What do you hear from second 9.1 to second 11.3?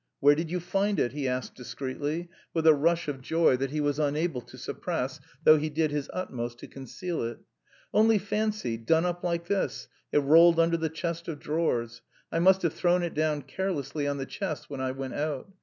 like this, it rolled under the chest